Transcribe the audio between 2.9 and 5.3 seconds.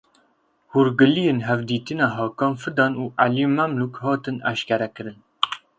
û Elî Memlûk hatin eşkerekirin.